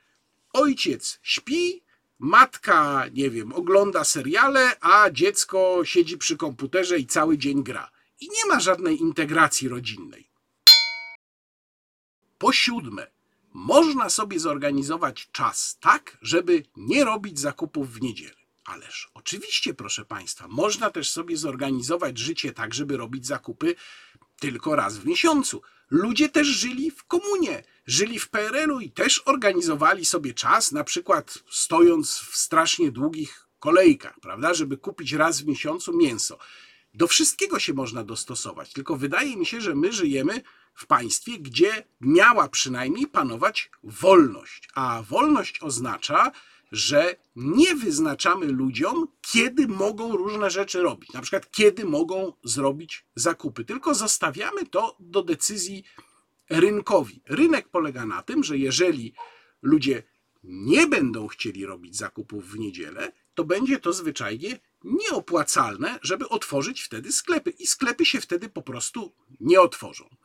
[0.53, 1.83] ojciec śpi,
[2.19, 7.91] matka, nie wiem, ogląda seriale, a dziecko siedzi przy komputerze i cały dzień gra.
[8.19, 10.29] I nie ma żadnej integracji rodzinnej.
[12.37, 13.07] Po siódme,
[13.53, 18.35] można sobie zorganizować czas tak, żeby nie robić zakupów w niedzielę.
[18.65, 23.75] Ależ oczywiście, proszę Państwa, można też sobie zorganizować życie tak, żeby robić zakupy
[24.39, 25.61] tylko raz w miesiącu.
[25.89, 31.37] Ludzie też żyli w komunie, żyli w PRL-u i też organizowali sobie czas, na przykład
[31.49, 36.37] stojąc w strasznie długich kolejkach, prawda, żeby kupić raz w miesiącu mięso.
[36.93, 40.41] Do wszystkiego się można dostosować, tylko wydaje mi się, że my żyjemy
[40.75, 44.69] w państwie, gdzie miała przynajmniej panować wolność.
[44.75, 46.31] A wolność oznacza,
[46.71, 53.65] że nie wyznaczamy ludziom, kiedy mogą różne rzeczy robić, na przykład kiedy mogą zrobić zakupy,
[53.65, 55.83] tylko zostawiamy to do decyzji
[56.49, 57.21] rynkowi.
[57.25, 59.13] Rynek polega na tym, że jeżeli
[59.61, 60.03] ludzie
[60.43, 67.11] nie będą chcieli robić zakupów w niedzielę, to będzie to zwyczajnie nieopłacalne, żeby otworzyć wtedy
[67.11, 70.15] sklepy i sklepy się wtedy po prostu nie otworzą.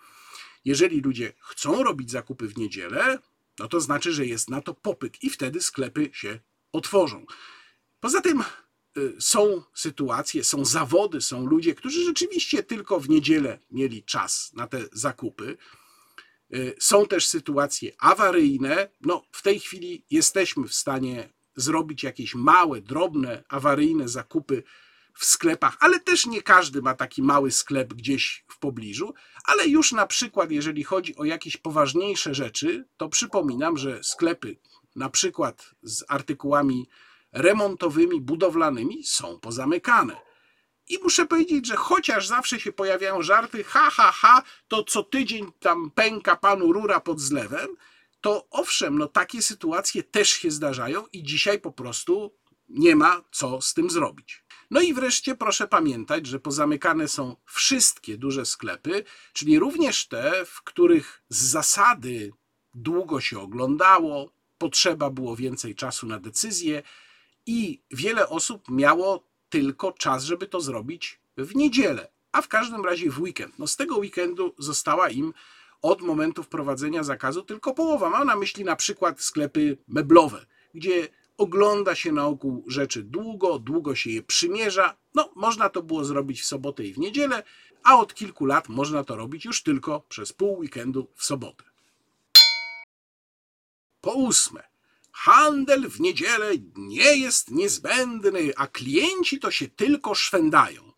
[0.65, 3.19] Jeżeli ludzie chcą robić zakupy w niedzielę,
[3.59, 6.39] no to znaczy, że jest na to popyt i wtedy sklepy się
[6.73, 7.27] otworzą.
[8.01, 8.43] Poza tym
[8.97, 14.67] y, są sytuacje, są zawody, są ludzie, którzy rzeczywiście tylko w niedzielę mieli czas na
[14.67, 15.57] te zakupy.
[16.55, 18.89] Y, są też sytuacje awaryjne.
[19.01, 24.63] No, w tej chwili jesteśmy w stanie zrobić jakieś małe, drobne, awaryjne zakupy
[25.15, 29.15] w sklepach, ale też nie każdy ma taki mały sklep gdzieś w pobliżu.
[29.45, 34.57] Ale już na przykład, jeżeli chodzi o jakieś poważniejsze rzeczy, to przypominam, że sklepy,
[34.97, 36.89] na przykład z artykułami
[37.33, 40.30] remontowymi, budowlanymi, są pozamykane.
[40.91, 45.53] I muszę powiedzieć, że chociaż zawsze się pojawiają żarty, ha, ha, ha, to co tydzień
[45.61, 47.69] tam pęka panu rura pod zlewem,
[48.21, 52.35] to owszem, no takie sytuacje też się zdarzają i dzisiaj po prostu
[52.69, 54.45] nie ma co z tym zrobić.
[54.71, 60.63] No i wreszcie proszę pamiętać, że pozamykane są wszystkie duże sklepy, czyli również te, w
[60.63, 62.33] których z zasady
[62.75, 66.83] długo się oglądało, potrzeba było więcej czasu na decyzję
[67.47, 73.11] i wiele osób miało tylko czas, żeby to zrobić w niedzielę, a w każdym razie
[73.11, 73.59] w weekend.
[73.59, 75.33] No z tego weekendu została im
[75.83, 78.11] od momentu wprowadzenia zakazu tylko połowa.
[78.11, 81.09] Mam na myśli na przykład sklepy meblowe, gdzie
[81.39, 84.97] ogląda się na ogół rzeczy długo, długo się je przymierza.
[85.15, 87.43] No, można to było zrobić w sobotę i w niedzielę,
[87.83, 91.65] a od kilku lat można to robić już tylko przez pół weekendu w sobotę.
[94.01, 94.70] Po ósme,
[95.13, 100.93] handel w niedzielę nie jest niezbędny, a klienci to się tylko szwędają.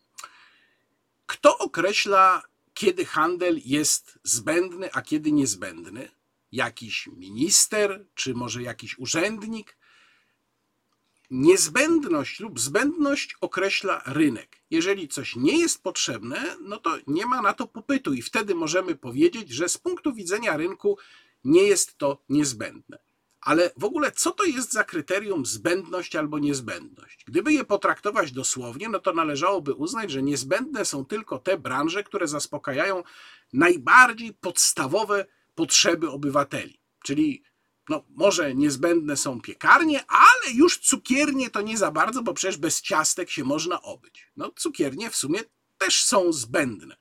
[1.25, 6.11] Kto określa, kiedy handel jest zbędny, a kiedy niezbędny?
[6.53, 9.77] jakiś minister, czy może jakiś urzędnik.
[11.31, 14.61] Niezbędność lub zbędność określa rynek.
[14.69, 18.95] Jeżeli coś nie jest potrzebne, no to nie ma na to popytu, i wtedy możemy
[18.95, 20.97] powiedzieć, że z punktu widzenia rynku
[21.43, 22.97] nie jest to niezbędne.
[23.43, 27.23] Ale w ogóle, co to jest za kryterium zbędność albo niezbędność?
[27.25, 32.27] Gdyby je potraktować dosłownie, no to należałoby uznać, że niezbędne są tylko te branże, które
[32.27, 33.03] zaspokajają
[33.53, 35.25] najbardziej podstawowe
[35.55, 36.79] potrzeby obywateli.
[37.03, 37.43] Czyli
[37.89, 42.81] no, może niezbędne są piekarnie, ale już cukiernie to nie za bardzo, bo przecież bez
[42.81, 44.31] ciastek się można obyć.
[44.37, 45.39] No, cukiernie w sumie
[45.77, 46.95] też są zbędne.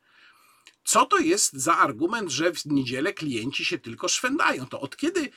[0.84, 4.66] Co to jest za argument, że w niedzielę klienci się tylko szwędają?
[4.66, 5.30] To od kiedy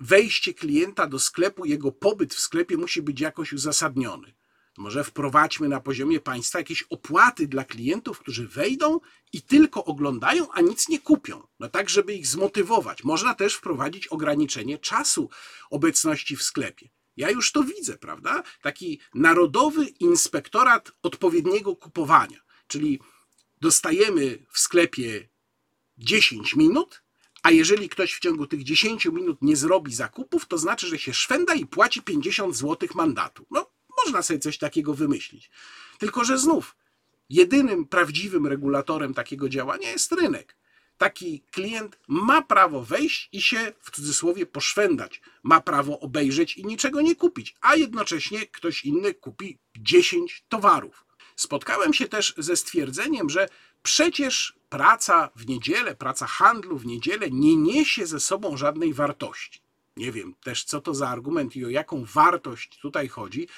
[0.00, 4.34] wejście klienta do sklepu, jego pobyt w sklepie musi być jakoś uzasadniony?
[4.78, 9.00] Może wprowadźmy na poziomie państwa jakieś opłaty dla klientów, którzy wejdą
[9.32, 11.46] i tylko oglądają, a nic nie kupią.
[11.60, 13.04] No tak, żeby ich zmotywować.
[13.04, 15.30] Można też wprowadzić ograniczenie czasu
[15.70, 16.88] obecności w sklepie.
[17.16, 18.42] Ja już to widzę, prawda?
[18.62, 22.40] Taki narodowy inspektorat odpowiedniego kupowania.
[22.66, 23.00] Czyli
[23.60, 25.28] dostajemy w sklepie
[25.98, 27.02] 10 minut,
[27.46, 31.14] a jeżeli ktoś w ciągu tych 10 minut nie zrobi zakupów, to znaczy, że się
[31.14, 33.46] szwenda i płaci 50 zł mandatu.
[33.50, 33.70] No,
[34.04, 35.50] można sobie coś takiego wymyślić.
[35.98, 36.76] Tylko, że znów,
[37.30, 40.56] jedynym prawdziwym regulatorem takiego działania jest rynek.
[40.98, 45.20] Taki klient ma prawo wejść i się w cudzysłowie poszwendać.
[45.42, 51.06] Ma prawo obejrzeć i niczego nie kupić, a jednocześnie ktoś inny kupi 10 towarów.
[51.36, 53.48] Spotkałem się też ze stwierdzeniem, że
[53.86, 59.60] przecież praca w niedzielę, praca handlu w niedzielę nie niesie ze sobą żadnej wartości.
[59.96, 63.48] Nie wiem też, co to za argument i o jaką wartość tutaj chodzi,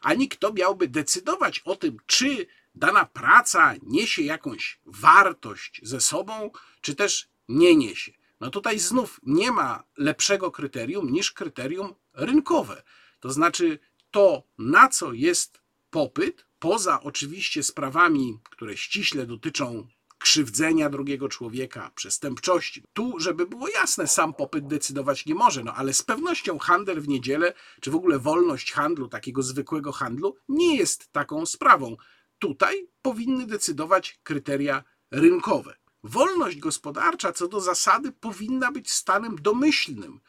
[0.00, 6.94] ani kto miałby decydować o tym, czy dana praca niesie jakąś wartość ze sobą, czy
[6.94, 8.12] też nie niesie.
[8.40, 12.82] No tutaj znów nie ma lepszego kryterium niż kryterium rynkowe.
[13.20, 13.78] To znaczy
[14.10, 15.57] to, na co jest
[15.90, 22.84] popyt, poza oczywiście sprawami, które ściśle dotyczą krzywdzenia drugiego człowieka, przestępczości.
[22.92, 27.08] Tu, żeby było jasne, sam popyt decydować nie może, no ale z pewnością handel w
[27.08, 31.96] niedzielę, czy w ogóle wolność handlu, takiego zwykłego handlu, nie jest taką sprawą.
[32.38, 35.76] Tutaj powinny decydować kryteria rynkowe.
[36.04, 40.20] Wolność gospodarcza co do zasady powinna być stanem domyślnym,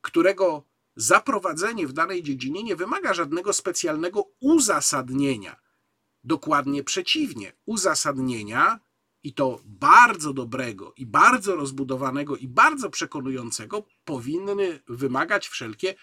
[0.00, 0.64] którego
[0.98, 5.56] zaprowadzenie w danej dziedzinie nie wymaga żadnego specjalnego uzasadnienia.
[6.24, 8.80] Dokładnie przeciwnie, uzasadnienia
[9.22, 15.94] i to bardzo dobrego, i bardzo rozbudowanego, i bardzo przekonującego, powinny wymagać wszelkie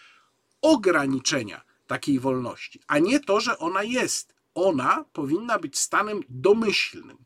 [0.62, 4.36] ograniczenia takiej wolności, a nie to, że ona jest.
[4.53, 7.17] Ona powinna być stanem domyślnym.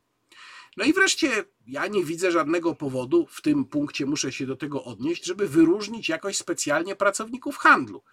[0.79, 4.83] No i wreszcie ja nie widzę żadnego powodu, w tym punkcie muszę się do tego
[4.83, 8.03] odnieść, żeby wyróżnić jakoś specjalnie pracowników handlu.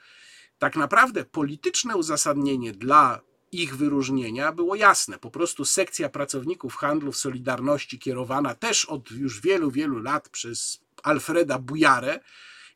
[0.58, 3.20] Tak naprawdę polityczne uzasadnienie dla
[3.52, 5.18] ich wyróżnienia było jasne.
[5.18, 10.80] Po prostu sekcja pracowników handlu w Solidarności, kierowana też od już wielu, wielu lat przez
[11.02, 12.20] Alfreda Bujarę,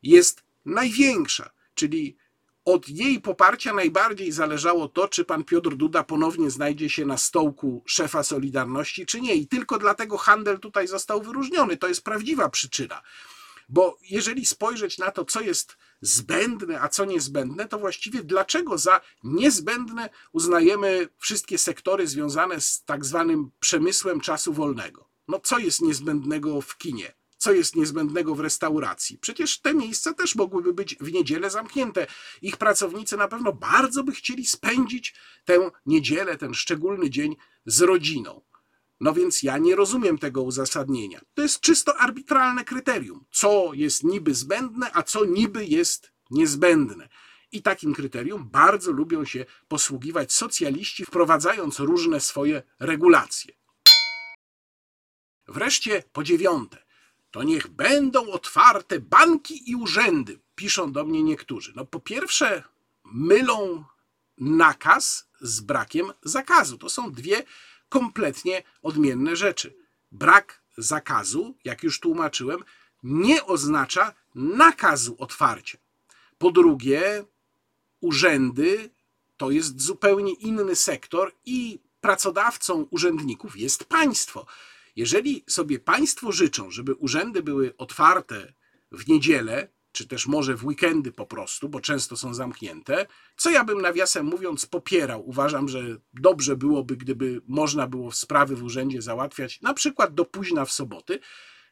[0.03, 2.17] jest największa, czyli
[2.65, 7.83] od jej poparcia najbardziej zależało to, czy pan Piotr Duda ponownie znajdzie się na stołku
[7.85, 9.35] szefa Solidarności, czy nie.
[9.35, 11.77] I tylko dlatego handel tutaj został wyróżniony.
[11.77, 13.01] To jest prawdziwa przyczyna.
[13.69, 19.01] Bo jeżeli spojrzeć na to, co jest zbędne, a co niezbędne, to właściwie dlaczego za
[19.23, 25.09] niezbędne uznajemy wszystkie sektory związane z tak zwanym przemysłem czasu wolnego?
[25.27, 27.13] No co jest niezbędnego w kinie?
[27.41, 29.17] Co jest niezbędnego w restauracji?
[29.17, 32.07] Przecież te miejsca też mogłyby być w niedzielę zamknięte.
[32.41, 38.41] Ich pracownicy na pewno bardzo by chcieli spędzić tę niedzielę, ten szczególny dzień z rodziną.
[38.99, 41.21] No więc ja nie rozumiem tego uzasadnienia.
[41.33, 43.25] To jest czysto arbitralne kryterium.
[43.31, 47.09] Co jest niby zbędne, a co niby jest niezbędne.
[47.51, 53.53] I takim kryterium bardzo lubią się posługiwać socjaliści, wprowadzając różne swoje regulacje.
[55.47, 56.90] Wreszcie po dziewiąte,
[57.31, 61.73] to niech będą otwarte banki i urzędy, piszą do mnie niektórzy.
[61.75, 62.63] No po pierwsze,
[63.05, 63.83] mylą
[64.37, 66.77] nakaz z brakiem zakazu.
[66.77, 67.43] To są dwie
[67.89, 69.75] kompletnie odmienne rzeczy.
[70.11, 72.63] Brak zakazu, jak już tłumaczyłem,
[73.03, 75.77] nie oznacza nakazu otwarcia.
[76.37, 77.25] Po drugie,
[78.01, 78.89] urzędy
[79.37, 84.45] to jest zupełnie inny sektor i pracodawcą urzędników jest państwo.
[84.95, 88.53] Jeżeli sobie państwo życzą, żeby urzędy były otwarte
[88.91, 93.63] w niedzielę, czy też może w weekendy po prostu, bo często są zamknięte, co ja
[93.63, 95.29] bym nawiasem mówiąc popierał.
[95.29, 100.65] Uważam, że dobrze byłoby, gdyby można było sprawy w urzędzie załatwiać na przykład do późna
[100.65, 101.19] w soboty,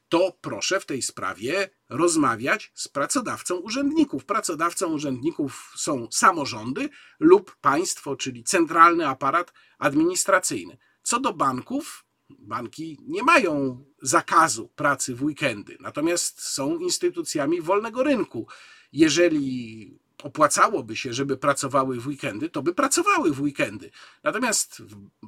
[0.09, 4.25] to proszę w tej sprawie rozmawiać z pracodawcą urzędników.
[4.25, 6.89] Pracodawcą urzędników są samorządy
[7.19, 10.77] lub państwo, czyli centralny aparat administracyjny.
[11.03, 18.47] Co do banków, banki nie mają zakazu pracy w weekendy, natomiast są instytucjami wolnego rynku.
[18.93, 23.91] Jeżeli opłacałoby się, żeby pracowały w weekendy, to by pracowały w weekendy.
[24.23, 24.81] Natomiast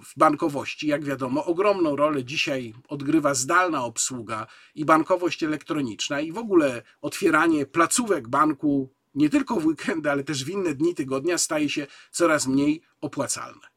[0.05, 6.37] w bankowości, jak wiadomo, ogromną rolę dzisiaj odgrywa zdalna obsługa i bankowość elektroniczna i w
[6.37, 11.69] ogóle otwieranie placówek banku nie tylko w weekendy, ale też w inne dni tygodnia staje
[11.69, 13.67] się coraz mniej opłacalne.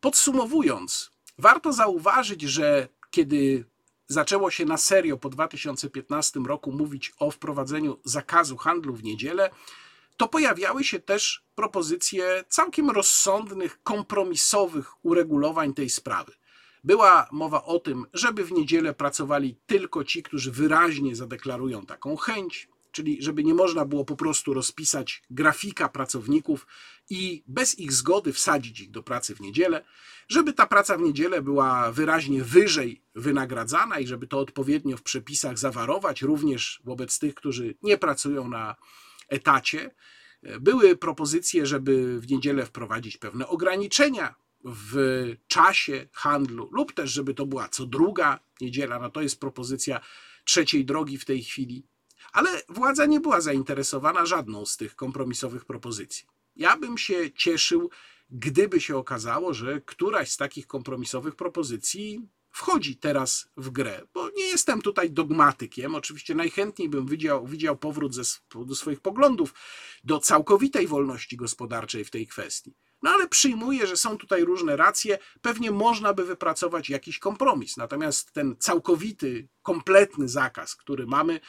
[0.00, 3.64] Podsumowując, warto zauważyć, że kiedy
[4.08, 9.50] zaczęło się na serio po 2015 roku mówić o wprowadzeniu zakazu handlu w niedzielę,
[10.16, 16.32] to pojawiały się też propozycje całkiem rozsądnych, kompromisowych uregulowań tej sprawy.
[16.84, 22.68] Była mowa o tym, żeby w niedzielę pracowali tylko ci, którzy wyraźnie zadeklarują taką chęć,
[22.92, 26.66] czyli żeby nie można było po prostu rozpisać grafika pracowników
[27.10, 29.84] i bez ich zgody wsadzić ich do pracy w niedzielę,
[30.28, 35.58] żeby ta praca w niedzielę była wyraźnie wyżej wynagradzana i żeby to odpowiednio w przepisach
[35.58, 38.76] zawarować, również wobec tych, którzy nie pracują na
[39.28, 39.90] etacie.
[40.60, 44.34] Były propozycje, żeby w niedzielę wprowadzić pewne ograniczenia
[44.64, 44.96] w
[45.46, 48.98] czasie handlu, lub też, żeby to była co druga niedziela.
[48.98, 50.00] No to jest propozycja
[50.44, 51.86] trzeciej drogi w tej chwili.
[52.32, 56.26] Ale władza nie była zainteresowana żadną z tych kompromisowych propozycji.
[56.56, 57.90] Ja bym się cieszył,
[58.30, 64.44] gdyby się okazało, że któraś z takich kompromisowych propozycji wchodzi teraz w grę, bo nie
[64.44, 65.94] jestem tutaj dogmatykiem.
[65.94, 68.22] Oczywiście najchętniej bym widział, widział powrót ze,
[68.66, 69.54] do swoich poglądów
[70.04, 72.74] do całkowitej wolności gospodarczej w tej kwestii.
[73.02, 75.18] No ale przyjmuję, że są tutaj różne racje.
[75.42, 77.76] Pewnie można by wypracować jakiś kompromis.
[77.76, 81.40] Natomiast ten całkowity, kompletny zakaz, który mamy,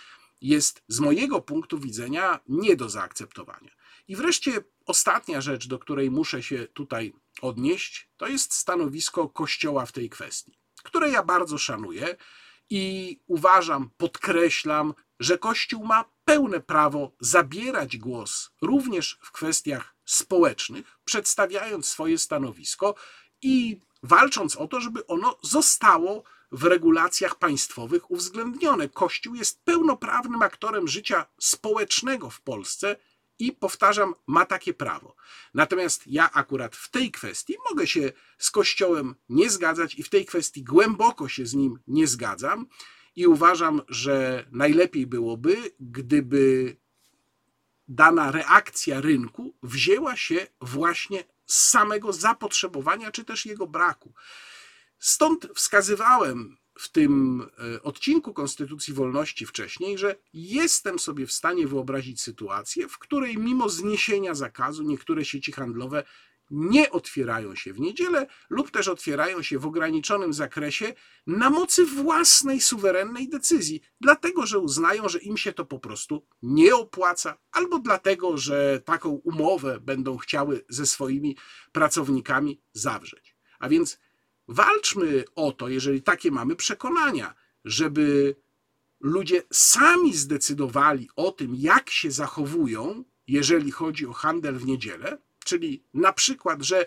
[0.44, 3.72] jest z mojego punktu widzenia nie do zaakceptowania.
[4.08, 9.92] I wreszcie ostatnia rzecz, do której muszę się tutaj odnieść, to jest stanowisko Kościoła w
[9.92, 12.16] tej kwestii, które ja bardzo szanuję
[12.70, 21.88] i uważam, podkreślam, że Kościół ma pełne prawo zabierać głos również w kwestiach społecznych, przedstawiając
[21.88, 22.96] swoje stanowisko
[23.42, 26.24] i walcząc o to, żeby ono zostało
[26.54, 28.90] w regulacjach państwowych uwzględnione.
[28.90, 32.96] Kościół jest pełnoprawnym aktorem życia społecznego w Polsce
[33.40, 35.16] i powtarzam, ma takie prawo.
[35.54, 40.26] Natomiast ja akurat w tej kwestii mogę się z Kościołem nie zgadzać i w tej
[40.26, 42.68] kwestii głęboko się z nim nie zgadzam
[43.16, 46.76] i uważam, że najlepiej byłoby, gdyby
[47.88, 54.14] dana reakcja rynku wzięła się właśnie z samego zapotrzebowania czy też jego braku.
[55.04, 57.42] Stąd wskazywałem w tym
[57.76, 63.70] e, odcinku Konstytucji Wolności wcześniej, że jestem sobie w stanie wyobrazić sytuację, w której mimo
[63.70, 66.04] zniesienia zakazu niektóre sieci handlowe
[66.52, 70.94] nie otwierają się w niedzielę lub też otwierają się w ograniczonym zakresie
[71.28, 76.76] na mocy własnej suwerennej decyzji, dlatego że uznają, że im się to po prostu nie
[76.76, 81.38] opłaca, albo dlatego, że taką umowę będą chciały ze swoimi
[81.72, 83.36] pracownikami zawrzeć.
[83.60, 84.00] A więc
[84.48, 87.34] Walczmy o to, jeżeli takie mamy przekonania,
[87.66, 88.36] żeby
[89.00, 95.84] ludzie sami zdecydowali o tym, jak się zachowują, jeżeli chodzi o handel w niedzielę, czyli
[95.94, 96.86] na przykład, że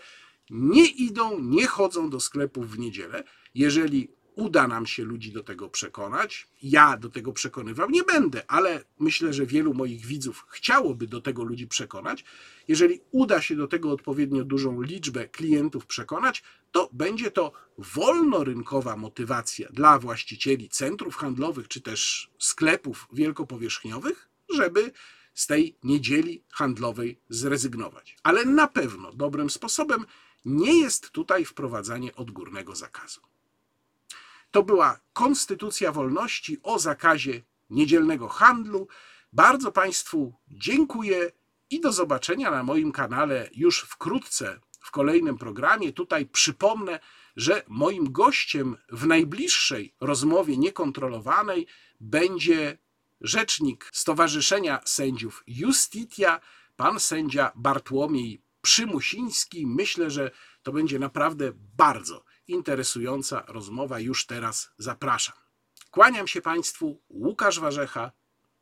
[0.51, 5.69] nie idą, nie chodzą do sklepów w niedzielę, jeżeli uda nam się ludzi do tego
[5.69, 6.49] przekonać.
[6.63, 11.45] Ja do tego przekonywał nie będę, ale myślę, że wielu moich widzów chciałoby do tego
[11.45, 12.25] ludzi przekonać.
[12.69, 19.69] Jeżeli uda się do tego odpowiednio dużą liczbę klientów przekonać, to będzie to wolnorynkowa motywacja
[19.73, 24.93] dla właścicieli centrów handlowych czy też sklepów wielkopowierzchniowych, żeby
[25.35, 28.17] z tej niedzieli handlowej zrezygnować.
[28.23, 30.07] Ale na pewno dobrym sposobem
[30.45, 33.21] nie jest tutaj wprowadzanie odgórnego zakazu.
[34.57, 38.89] To była Konstytucja Wolności o zakazie niedzielnego handlu.
[39.33, 41.33] Bardzo Państwu dziękuję
[41.71, 45.93] i do zobaczenia na moim kanale już wkrótce w kolejnym programie.
[45.93, 47.01] Tutaj przypomnę,
[47.37, 51.67] że moim gościem w najbliższej rozmowie niekontrolowanej
[52.01, 52.79] będzie
[53.21, 56.41] rzecznik Stowarzyszenia Sędziów Justitia,
[56.77, 59.67] pan sędzia Bartłomiej Przymusiński.
[59.67, 60.31] Myślę, że
[60.63, 64.01] to będzie naprawdę bardzo interesująca rozmowa.
[64.01, 65.35] Już teraz zapraszam.
[65.91, 68.13] Kłaniam się Państwu, Łukasz Warzecha.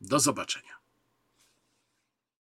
[0.01, 0.84] Do zobaczenia.